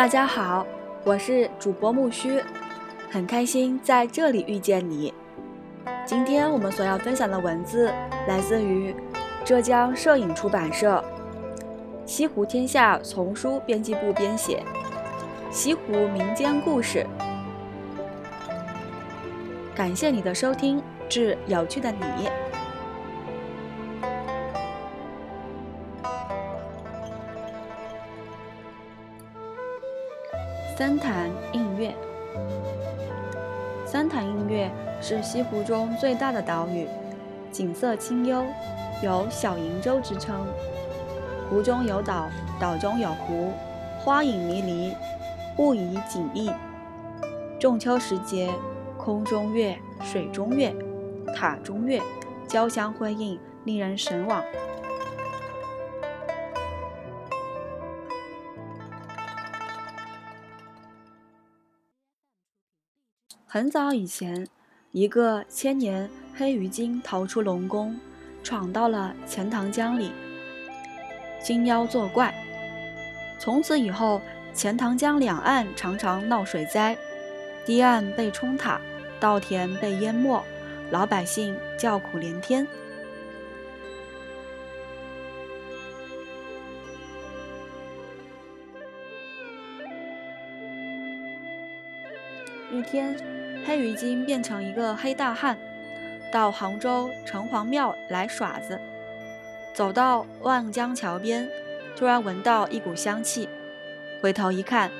[0.00, 0.66] 大家好，
[1.04, 2.42] 我是主播木须，
[3.10, 5.12] 很开心在这里遇见你。
[6.06, 7.92] 今天我们所要分享的文字
[8.26, 8.96] 来自于
[9.44, 11.04] 浙江摄影出版社
[12.06, 14.62] 西湖天下丛书编辑部编写
[15.54, 17.06] 《西湖民间故事》。
[19.76, 22.30] 感谢你的收听，致有趣的你。
[30.80, 31.94] 三潭映月，
[33.84, 34.70] 三潭映月
[35.02, 36.88] 是西湖中最大的岛屿，
[37.52, 38.46] 景色清幽，
[39.02, 40.34] 有小瀛洲之称。
[41.50, 43.52] 湖中有岛，岛中有湖，
[43.98, 44.94] 花影迷离，
[45.58, 46.50] 物以景异。
[47.58, 48.50] 仲秋时节，
[48.96, 50.74] 空中月、水中月、
[51.36, 52.00] 塔中月
[52.48, 54.42] 交相辉映，令人神往。
[63.52, 64.46] 很早以前，
[64.92, 67.98] 一个千年黑鱼精逃出龙宫，
[68.44, 70.12] 闯到了钱塘江里，
[71.42, 72.32] 金妖作怪。
[73.40, 74.22] 从此以后，
[74.54, 76.96] 钱塘江两岸常常闹水灾，
[77.66, 78.80] 堤岸被冲塌，
[79.18, 80.40] 稻田被淹没，
[80.92, 82.64] 老百姓叫苦连天。
[92.72, 93.39] 一天。
[93.66, 95.56] 黑鱼精变成一个黑大汉，
[96.32, 98.80] 到杭州城隍庙来耍子。
[99.74, 101.48] 走到望江桥边，
[101.96, 103.48] 突然闻到一股香气，
[104.22, 104.90] 回头一看，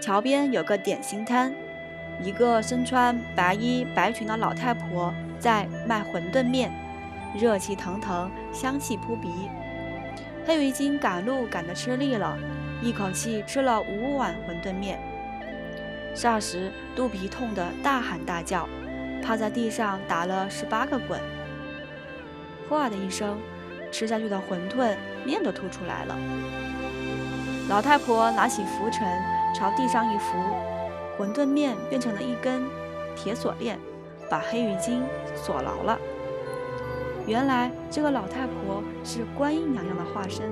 [0.00, 1.54] 桥边有个点心摊，
[2.22, 6.70] 一个身穿白衣白裙的老太婆在卖馄饨面，
[7.34, 9.48] 热气腾腾，香气扑鼻。
[10.46, 12.36] 黑鱼精赶路赶得吃力了，
[12.82, 14.98] 一口气吃了五碗馄饨面。
[16.14, 18.68] 霎时，肚皮痛得大喊大叫，
[19.22, 21.20] 趴在地上打了十八个滚。
[22.68, 23.38] 哗的一声，
[23.90, 26.16] 吃下去的馄饨面都吐出来了。
[27.68, 29.06] 老太婆拿起拂尘
[29.54, 30.36] 朝地上一拂，
[31.18, 32.64] 馄饨面变成了一根
[33.16, 33.78] 铁锁链，
[34.28, 35.02] 把黑鱼精
[35.36, 35.98] 锁牢了。
[37.26, 40.50] 原来这个老太婆是观音娘娘的化身。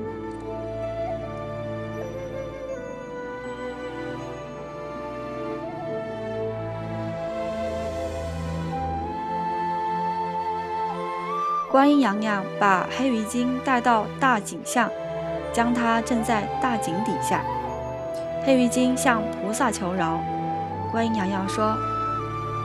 [11.71, 14.91] 观音娘娘把黑鱼精带到大井巷，
[15.53, 17.45] 将它镇在大井底下。
[18.43, 20.19] 黑鱼精向菩萨求饶，
[20.91, 21.77] 观音娘娘说：“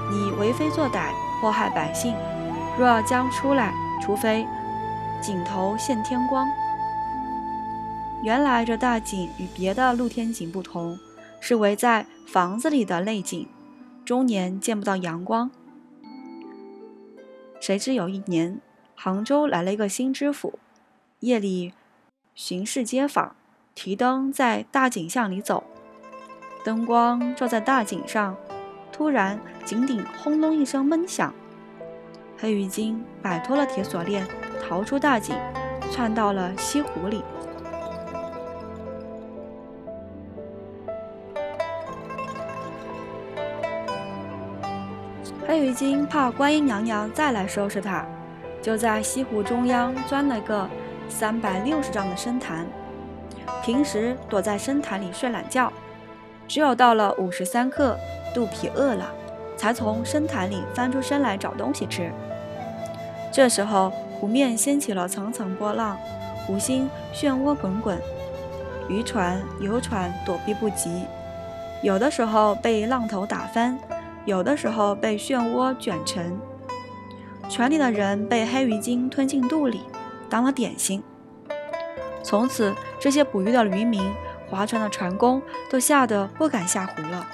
[0.09, 1.09] 你为非作歹，
[1.41, 2.15] 祸害百姓，
[2.79, 4.47] 若要将出来，除非
[5.21, 6.47] 井头现天光。”
[8.23, 10.97] 原来这大井与别的露天井不同，
[11.41, 13.49] 是围在房子里的内井，
[14.05, 15.51] 终年见不到阳光。
[17.59, 18.61] 谁知有一年。
[18.95, 20.59] 杭州来了一个新知府，
[21.19, 21.73] 夜里
[22.35, 23.35] 巡视街坊，
[23.75, 25.63] 提灯在大井巷里走，
[26.63, 28.35] 灯光照在大井上，
[28.91, 31.33] 突然井顶轰隆一声闷响，
[32.37, 34.25] 黑鱼精摆脱了铁锁链，
[34.61, 35.35] 逃出大井，
[35.91, 37.23] 窜到了西湖里。
[45.45, 48.05] 黑鱼精怕观音娘娘再来收拾它。
[48.63, 50.67] 就在西湖中央钻了个
[51.09, 52.65] 三百六十丈的深潭，
[53.61, 55.71] 平时躲在深潭里睡懒觉，
[56.47, 57.97] 只有到了午时三刻，
[58.33, 59.11] 肚皮饿了，
[59.57, 62.09] 才从深潭里翻出身来找东西吃。
[63.33, 65.99] 这时候湖面掀起了层层波浪，
[66.47, 67.99] 湖心漩涡滚滚，
[68.87, 71.03] 渔船、游船躲避不及，
[71.81, 73.77] 有的时候被浪头打翻，
[74.23, 76.39] 有的时候被漩涡卷沉。
[77.49, 79.81] 船里的人被黑鱼精吞进肚里，
[80.29, 81.03] 当了点心。
[82.23, 84.11] 从此，这些捕鱼的渔民、
[84.49, 87.27] 划船的船工都吓得不敢下湖了。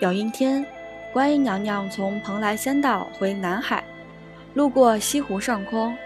[0.00, 0.64] 有一天，
[1.12, 3.82] 观音娘娘从蓬莱仙岛回南海，
[4.52, 5.96] 路过西湖上空，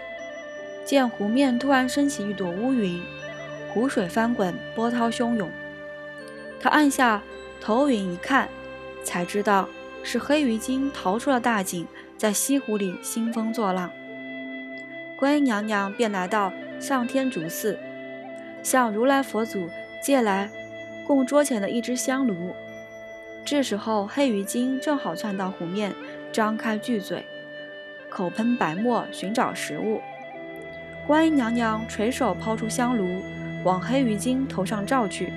[0.85, 2.99] 见湖面突然升起一朵乌云。
[3.73, 5.49] 湖水翻滚，波涛汹涌。
[6.59, 7.21] 他按下
[7.61, 8.49] 投影一看，
[9.03, 9.69] 才知道
[10.03, 11.87] 是黑鱼精逃出了大井，
[12.17, 13.91] 在西湖里兴风作浪。
[15.17, 17.77] 观音娘娘便来到上天竺寺，
[18.63, 19.69] 向如来佛祖
[20.03, 20.49] 借来
[21.05, 22.53] 供桌前的一只香炉。
[23.45, 25.93] 这时候，黑鱼精正好窜到湖面，
[26.31, 27.25] 张开巨嘴，
[28.09, 30.01] 口喷白沫寻找食物。
[31.07, 33.21] 观音娘娘垂手抛出香炉，
[33.63, 35.33] 往黑鱼精头上照去。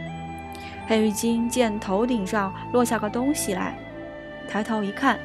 [0.87, 3.77] 黑鱼精见头顶上落下个东西来，
[4.49, 5.19] 抬头一看，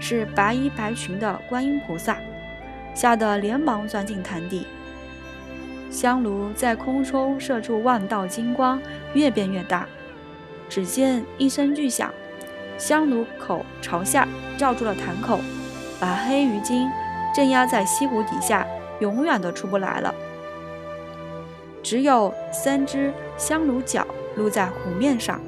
[0.00, 2.16] 是白衣白裙的观音菩萨，
[2.94, 4.66] 吓得连忙钻进潭底。
[5.90, 8.80] 香炉在空中射出万道金光，
[9.14, 9.86] 越变越大。
[10.68, 12.10] 只见一声巨响，
[12.78, 14.26] 香炉口朝下
[14.56, 15.40] 罩住了潭口，
[16.00, 16.88] 把黑鱼精
[17.34, 18.66] 镇压在西湖底下。
[19.00, 20.14] 永远都出不来了，
[21.82, 24.06] 只有三只香炉角
[24.36, 25.40] 露在湖面上。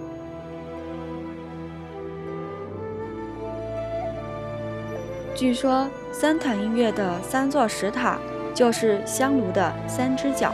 [5.35, 8.19] 据说三潭印月的三座石塔
[8.55, 10.53] 就是香炉的三只脚，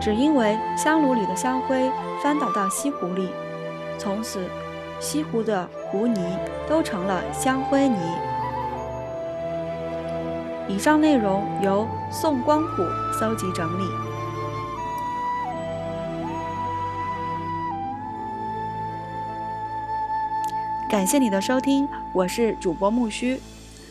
[0.00, 1.90] 只因为香炉里的香灰
[2.22, 3.30] 翻倒到西湖里，
[3.96, 4.40] 从此
[5.00, 6.36] 西湖的湖泥
[6.68, 7.98] 都成了香灰泥。
[10.68, 12.82] 以上内容由宋光虎
[13.18, 14.07] 搜集整理。
[20.88, 23.38] 感谢你的收听，我是主播木须，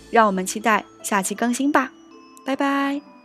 [0.10, 1.92] 让我们期待下期更新吧，
[2.44, 3.17] 拜拜。